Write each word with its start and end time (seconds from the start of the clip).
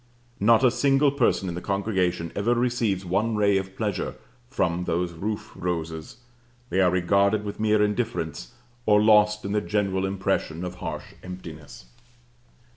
Not 0.39 0.63
a 0.63 0.71
single 0.71 1.11
person 1.11 1.47
in 1.47 1.53
the 1.53 1.61
congregation 1.61 2.31
ever 2.35 2.55
receives 2.55 3.05
one 3.05 3.35
ray 3.35 3.57
of 3.59 3.75
pleasure 3.75 4.15
from 4.49 4.85
those 4.85 5.13
roof 5.13 5.51
roses; 5.55 6.17
they 6.71 6.81
are 6.81 6.89
regarded 6.89 7.43
with 7.45 7.59
mere 7.59 7.83
indifference, 7.83 8.53
or 8.87 8.99
lost 8.99 9.45
in 9.45 9.51
the 9.51 9.61
general 9.61 10.07
impression 10.07 10.65
of 10.65 10.77
harsh 10.81 11.13
emptiness. 11.21 11.85